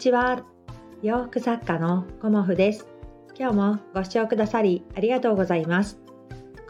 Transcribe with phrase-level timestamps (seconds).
[0.00, 0.42] ちは。
[1.02, 2.86] 洋服作家のコモフです。
[3.38, 5.98] 今日もご視聴くださりありがとうございます。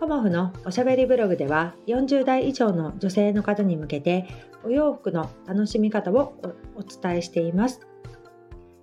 [0.01, 4.27] コモフのおしゃべりブログでは40代以上の女性の方に向けて
[4.65, 6.35] お洋服の楽しみ方を
[6.75, 7.87] お伝えしています。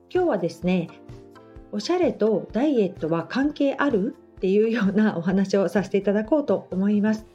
[0.09, 0.87] 今日はですね
[1.73, 7.25] おしゃれとダイエットは関係あるっていうようなお話をさせていただこうと思います。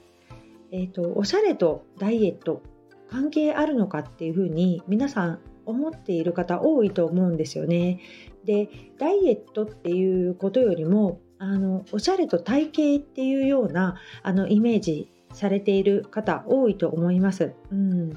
[0.71, 2.63] えっ、ー、とおしゃれとダイエット
[3.11, 8.01] 関係あるのかっていうふうに皆さん思っている方多いと思うんですよね。
[8.45, 17.55] でダイエットっていうことよりもあのおしゃれと体型っていうようなあのイメージされている方多いと思います。
[17.71, 18.11] うん、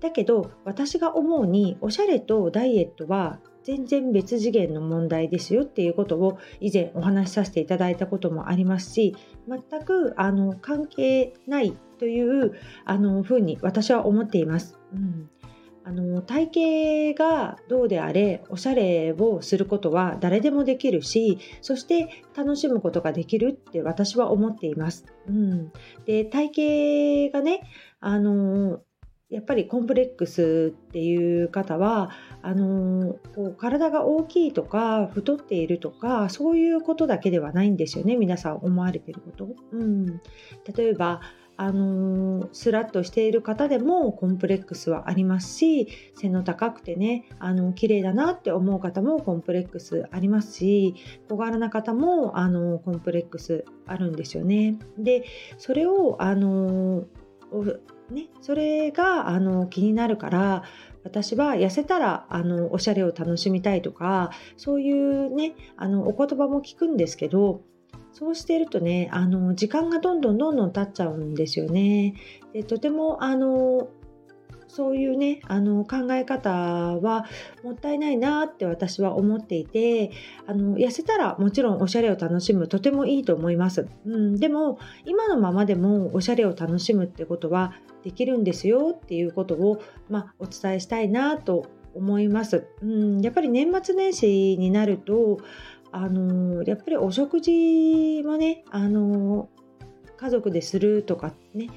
[0.00, 9.14] だけど私が思うにおしゃれとダイエットは全然別次元の問題ですよっていうことを以前お話しさせていただいたこともありますし
[9.46, 12.54] 全くあの関係ないという
[12.86, 14.78] あのふうに私は思っています。
[14.94, 15.30] うん
[15.82, 25.06] あの体型がどうであれおしゃれをすることは誰でもできるしそして楽しむことができるって私は思っています。
[25.26, 25.72] うん、
[26.04, 27.62] で体型がね
[28.00, 28.82] あの
[29.30, 32.10] やっぱりコンプレックスっていう方は
[32.42, 39.48] あのこう体が大きいとか太っているとかそういうことだけではないんですよね皆さん思われてること。
[39.72, 40.20] うん、
[40.76, 41.20] 例えば
[41.60, 50.94] あのスラッとしている方でもコンプレックスはありますし背の高くてねあの綺麗だなって思う方もコンプレックスありますし
[51.28, 54.78] 小柄な方もあのコンプレックスあるんですよね。
[54.96, 55.24] で
[55.58, 57.04] それをあの
[58.10, 60.62] ね、それがあの気になるから
[61.04, 67.60] 私は痩せたらあのおしゃれを楽しみたいとかそういうねあのお言葉も聞くんですけど
[68.20, 72.14] そうしているとねあの時間がどんどんどんどん経っちゃうんですよね。
[72.52, 73.88] でとてもあの
[74.68, 77.24] そういうねあの考え方は
[77.64, 80.10] もったいないなって私は思っていて
[80.46, 87.72] あの痩せたらもちろんおしゃれを楽しむとてもいいと思います、うん、でも今のままでもおしゃれを楽しむってことは
[88.04, 95.38] できるんですよっていうことを、まあ、お伝えしたいなと思います、うん、やっぱり年末年始になると
[95.92, 99.48] あのやっぱりお食事もねあの
[100.16, 101.68] 家族でするとかね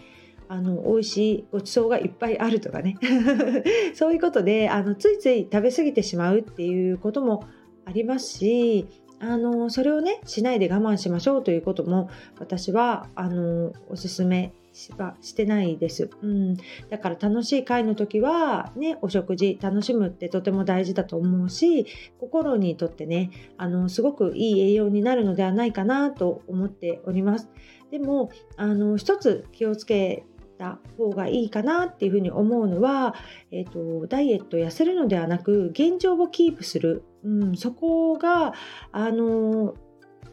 [0.47, 2.97] あの美味しいごちそうがいっぱいあるとかね。
[3.95, 7.43] そういうことであのついつい食べ過ぎてしまうっていうことも
[7.85, 8.87] ありますし
[9.19, 12.09] あのそれをねしないで我慢しましょうということも
[12.39, 14.53] 私はあのおすすめ
[14.97, 16.57] はしてないです、うん、
[16.89, 21.85] だから楽しい会の時はねお食事楽しむってとても大事だと思うし
[22.19, 27.49] 心にとってねあのすごくいい栄養になるのではないかなと思っております。
[27.91, 30.25] でもあの一つ気をつけ
[30.63, 33.15] た方がいいかなっていうふうに思うのは、
[33.51, 38.53] えーと、ダイエット痩せるのではなく現状をキープする、うん、そこが
[38.91, 39.75] あの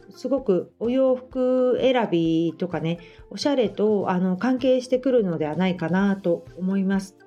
[0.09, 2.99] すごくお洋服選びとかね
[3.29, 7.17] おしゃれとあの関係してくるのではないかなと思います。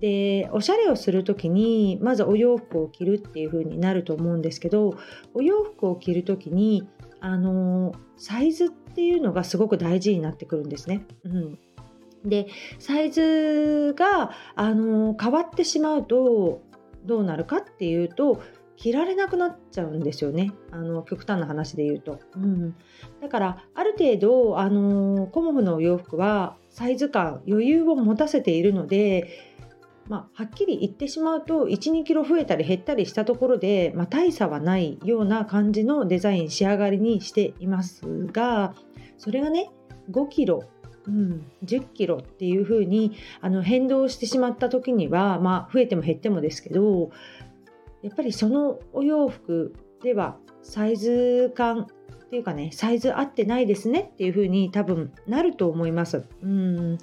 [0.00, 4.96] でおしゃれをする時にまずお洋服を着るっていう風になると思うんですけど
[5.34, 6.88] お洋服を着る時に
[7.20, 11.06] あのサイズっていうのがすごく大事になってくるんですね。
[11.24, 11.58] うん、
[12.24, 12.48] で
[12.78, 16.62] サイズがあの変わってしまうと
[17.04, 18.42] どうなるかっていうと
[18.76, 20.52] 着られなくなっちゃうんですよね。
[20.70, 22.74] あの極端な話で言うと、うん、
[23.20, 29.28] だからある程度あのコモフのお洋服はサイズ感余裕を持たせているので、
[30.08, 38.74] まあ、はっきり言ってしまうと1 2キロ増えたり減ったりしたところで、まあ、大差はないような感じのデザイン仕上がりにしていますが
[39.18, 39.70] それがね
[40.10, 40.64] 5キロ
[41.06, 47.10] うん、10キロっていうふうにあの変動してしまった時には、まあ、増えても減ってもですけど
[48.02, 51.86] やっぱりそのお洋服ではサイズ感
[52.30, 56.22] っていうかねサイズ合ってないですねっていう風に多分なると思います。
[56.44, 56.96] うん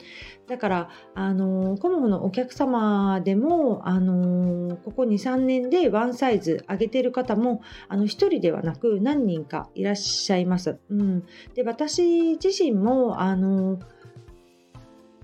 [0.48, 10.80] だからあのコモフのお客様でもあのここ23年でワンサイズ上げてる方もあの1人ではなく何人かいらっしゃいます。
[10.90, 11.26] うん、
[11.56, 13.80] で私自身もあの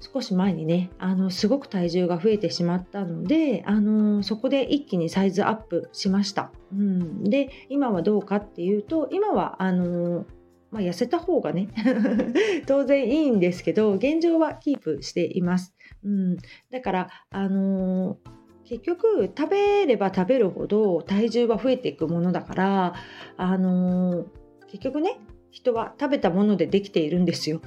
[0.04, 10.26] 少し前にねあのすごく体重が増えてしまったのであのそこで一気にサイズアップしました、うん、で今はどうかっていうと今はあの
[10.72, 11.68] まあ、痩せた方がね
[12.66, 16.38] 当然いいんですけど現状はキープしています、うん、
[16.72, 18.18] だからあの
[18.66, 22.94] 結局食べれば食べるほど体重は増えていくものだから
[23.38, 24.26] あの
[24.66, 25.20] 結局ね
[25.54, 27.62] 人は食べたものでできているんですよ。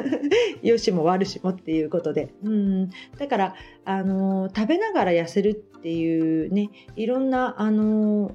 [0.62, 2.30] よしも悪しもっていうことで。
[2.42, 3.54] うんだから、
[3.84, 8.34] あの食べながら痩せるっていうねいろんな、あの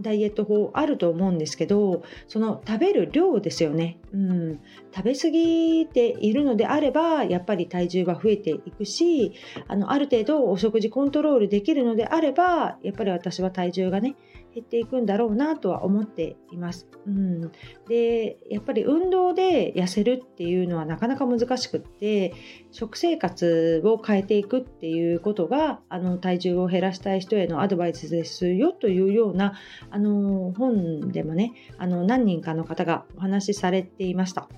[0.00, 4.60] ダイエット法あると思うんですけどその食べる量ですよね、うん、
[4.92, 9.34] 食べ過ぎているのであればやっぱり体重は増えていくし
[9.68, 14.16] あのある程度お食事コントロールできるのであればやっぱり私は体重がね
[14.54, 16.86] 減っていくんだろうなとは思っています。
[17.06, 17.52] うん、
[17.88, 22.32] でやっぱり運動で痩せるっていうのはなかなか難しくって
[22.70, 29.54] 食生活を変えていくっていうことがあの体重を減らしたい人へのアドバイスですよというような
[29.90, 34.48] あの本でもねあの何人かの方がお話しされていました。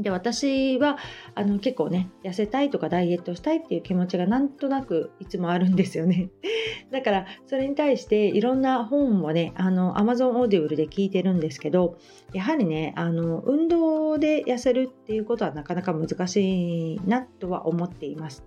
[0.00, 0.98] で私は
[1.34, 6.30] あの結構ね痩せたいとかダイエットしたいっていう気持ちがなんとなくいつもあるんですよね。
[6.90, 11.98] だからそれに対していろんな本をねあの Amazon Audible で聞いてるんですけど
[12.32, 18.44] やはりねあの運動で痩せるっていうことはなかなか難しいなとは思っています。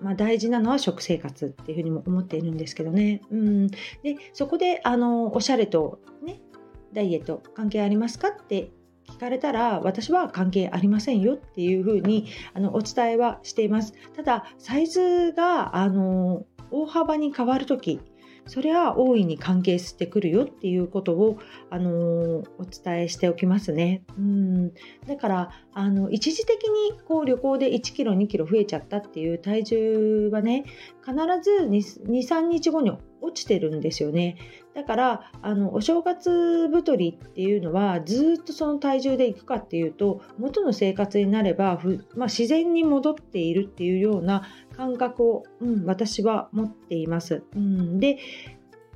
[0.00, 3.22] まあ、大事なのは食生活っていうふうにも思っているんですけどね。
[3.30, 3.78] うん、で
[4.34, 6.40] そこであのおしゃれと、ね、
[6.92, 8.70] ダイエット関係ありますかって
[9.08, 13.94] 聞かれたら私は関係ありませんよっていうふうにあのお伝えはしています。
[14.14, 18.00] ただサイズがあの大幅に変わる時
[18.46, 21.38] それは大いに関係してくるよっていうことを、
[21.68, 24.04] あのお伝えしておきますね。
[24.16, 24.72] うん
[25.06, 30.64] だからあの一時的にこう旅行で1キロ2キロ増えちゃったっていう体重はね
[31.06, 34.36] 必ず23日後に落ちてるんですよね。
[34.74, 41.80] だからあのお正月太りっていうのはずっとその体重でいくかっていうと元の生活になれば
[42.14, 44.42] まあ、自然に戻っているっていうような
[44.76, 47.44] 感覚を、うん、私は持っています。
[47.54, 48.18] うん、で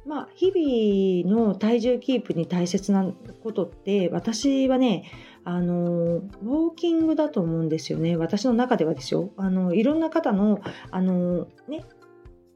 [0.06, 3.04] まあ、日々の体重キープに大切な
[3.44, 5.04] ことって私はね
[5.44, 10.60] あのウォーキングだと思うんですよね私の中ではですよあのいろんな方の
[10.90, 11.84] あの、ね、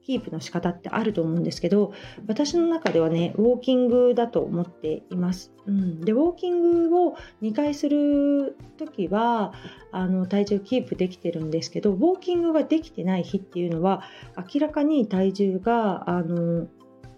[0.05, 1.93] キープの仕方ってあると思うんですけど
[2.27, 5.53] 私の中ではねウォーキングだと思っています。
[5.67, 9.55] うん、でウォーキングを2回する時は
[9.93, 14.03] あの体重キープできてるんですけどウォーキングができてない日っていうのは
[14.37, 16.67] 明らかに体重があの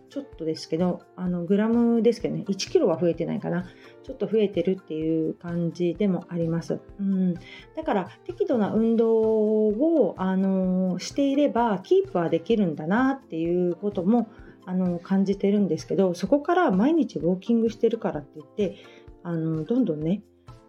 [0.09, 3.67] ちょっとですけどあのグラムですけどね1キロは増えてないかな
[4.05, 6.81] ちょっと増えてるっていう感じでもあります。
[7.01, 7.41] うん、だ
[7.85, 14.29] から適度な運動を、あのしていればキープはできるんだなっていうことも
[14.65, 18.77] あの感じてるんですけどそこから毎日ウォーキングしてるからって言って
[19.23, 20.23] あのどんどんね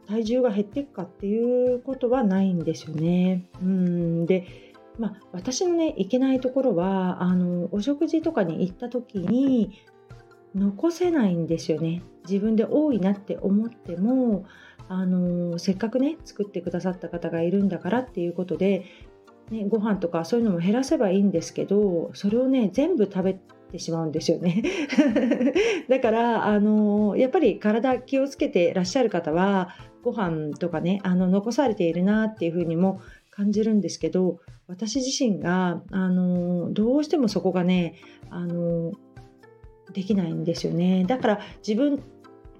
[0.08, 3.50] 体重が減っていくかっていうことはないんですよね。
[3.62, 4.67] うんで
[4.98, 9.80] まあ、私のねいけないところはあのお食事とかに行った時に
[10.56, 12.02] 残せないんですよね。
[12.28, 14.46] 自分で多いなって思っても
[14.90, 18.86] あのせっかくね作ってくださった方がいるんだからっていうことで、
[19.52, 23.40] ね、ご飯とかそういうのも減らせばいいんですけどそれをね全部食べ
[23.72, 24.64] てしまうんですよね。
[25.90, 29.70] だからあのやっぱり体気をつけてらっしゃる方は
[30.04, 37.96] ご飯とかねあの残されているなっていうふうにも感じるんですけど私自身があのどうしてもそこがね
[38.30, 38.92] あの
[39.94, 41.06] できないんですよね。
[41.06, 42.04] だから自分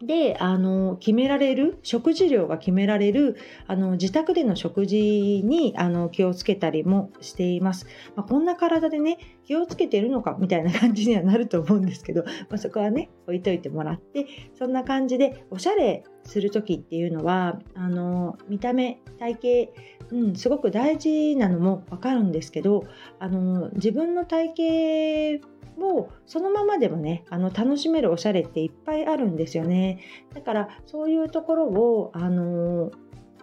[0.02, 22.86] であの決められる食事量が決められるあの自宅での食事にあの気をつけたりもしています、まあ、こんな体でね気をつけてるのかみたいな感じにはなると思うんですけど、まあ、そこはね置いといてもらってそんな感じでおしゃれする時っていうのはあの見た目体型うん、すごく大事なのも分かるんですけど
[23.20, 30.00] あの自分の体型もうそのままでもねあの楽しめるおしゃれっていっぱいあるんですよね。
[30.34, 32.92] だからそういうところをあの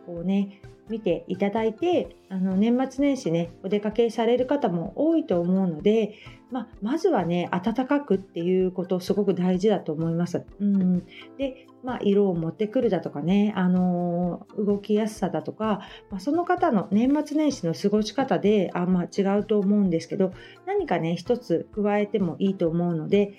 [0.06, 6.14] こうね見ていただいてあの年末年始ねお出かけされる方も多いと思うので、
[6.50, 10.44] まあ、まずはね暖かくっていうことすごく大事だと思います。
[10.60, 10.98] うん、
[11.38, 20.32] で、まあ、色を持ってくるだとかね、あの動きやすさだとか、まあ、その方の年末年始の過ごし方であ、ま、違うと思うんですけど
[20.66, 23.38] 何かね一つ加えてもいいと思うので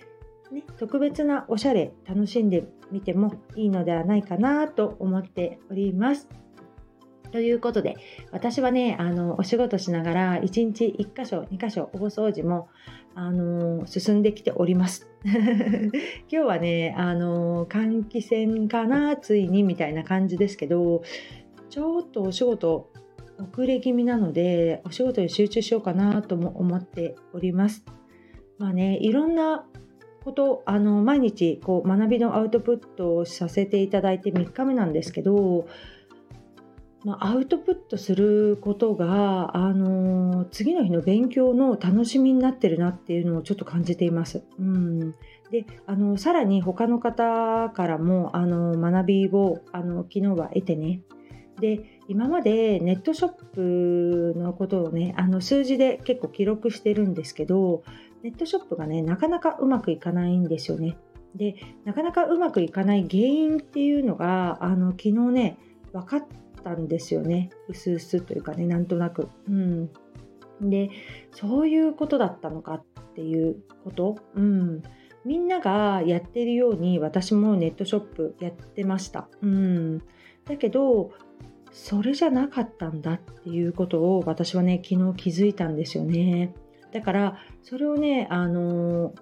[0.52, 6.45] ね、特別なおしゃれ楽しんでみてもいいのではないかなと思っております。
[7.36, 7.98] ということで、
[8.32, 12.70] 私はね、あの、お仕事しながら、1日1箇所、2箇所、大掃除も、
[13.14, 15.12] あの、進んできております。
[15.26, 15.34] 今
[16.30, 21.04] 日はね、あの、換気扇かな、ついに、みたいな感じですけど、
[21.70, 22.90] ちょっとお仕事、
[23.38, 27.84] 遅れ気味なので、お仕事に集中しようかなとも思っております。
[28.60, 29.66] まあね、いろんな
[30.24, 35.68] ことあの毎日こう学びのアウトプットをさせていただいて3日目なんですけど、
[37.06, 44.44] まあ、アウトプットすることが、あの次の日の勉強の楽しみになってるなっていうのをちょっと感じています。
[44.60, 45.16] うん
[45.52, 51.02] であのさらに他の方からもあの学びをあの昨日は得てね
[51.62, 57.84] で今までネットショップのことをねあの数字で結構記録してるんですけど
[58.26, 60.98] ネットショップがね、なかなかうまくいかないんですよね。
[61.36, 65.58] で、なかなかうまくいかない原因っていうのが、あの、昨日ね、
[65.94, 66.26] 分かっ
[66.66, 67.50] たんですよね。
[67.70, 69.30] うすうすというかね、なんとなく。
[69.48, 69.90] うん。
[70.62, 70.90] で、
[71.32, 72.84] そういうことだったのかっ
[73.16, 74.18] ていうこと。
[74.36, 74.84] うん。
[75.24, 79.30] みんながやってるように私もネットショップやってました。
[79.42, 80.00] うん。
[80.46, 81.12] だけど、
[81.72, 86.54] それじゃなかったんだっていうことを私はね、昨日気づいたんですよね。
[86.96, 89.14] だからそれをねあの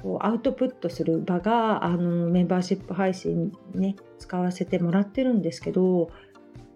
[0.00, 6.10] こうアウトプットする場があのメンバーシップ配信ね使わせてもらってるんですけど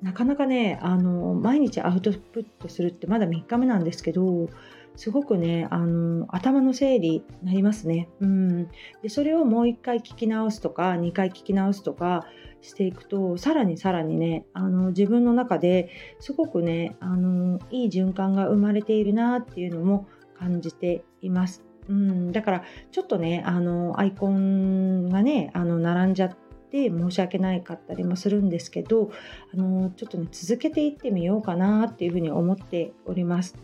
[0.04, 4.50] なかなかねあの毎日アウトプットするってまだ3日目なんですけど
[4.96, 8.10] すごくねあの頭の整理になりますね。
[8.20, 8.68] うん、
[9.02, 12.26] でそれをもう1回聞き直すとか2回聞き直すとか
[12.60, 20.06] していくとさらにさらにねあの自分の中ですごくねあのいい循環が生まれているなっていうのも
[20.38, 21.64] 感じています。
[21.88, 26.36] うん、だからちょっとねあのアイコンがねあの並んじゃっ
[26.74, 29.12] て申し訳ないかったりもするんですけど
[29.52, 33.56] あのちょっとね続けていってみようかなっていうふうに思っております。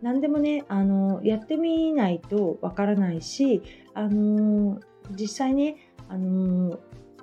[0.00, 3.62] 何でもねあのやってみないとわからないし
[3.94, 5.76] あの実際ね
[6.08, 6.78] あの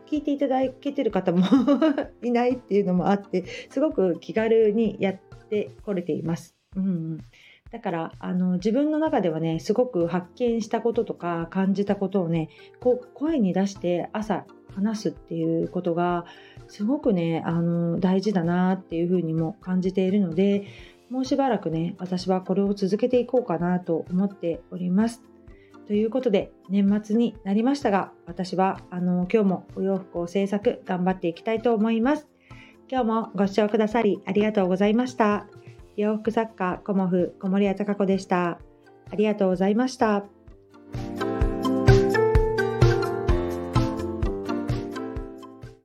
[0.09, 1.45] 聞いていただけてる方も
[2.21, 5.19] いないっていうのもあってすごく気軽にやっ
[5.49, 6.57] てこれています。
[6.75, 7.17] うん
[7.71, 14.45] だからあの自分の中ではねすごく発見したこととか感じたことをねこう声に出して朝
[14.75, 16.25] 話すっていうことが
[16.67, 20.65] すごくねあの大事だなっていうふうにも感じているので
[21.09, 25.23] もうしばらくね私はこれを続けていこうかなと思っております。
[25.87, 32.27] ということで年末になりましたが私はあの今日もお洋服を制作頑張っていきたいと思います。
[32.91, 35.47] 今日もご視聴くださりありがとうございました。
[35.95, 38.59] 洋服作家コモフ小森屋隆子でした。
[39.11, 40.38] ありがとうございました。